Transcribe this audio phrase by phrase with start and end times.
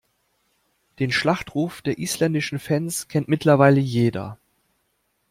[0.97, 4.39] Den Schlachtruf der isländischen Fans kennt mittlerweile jeder.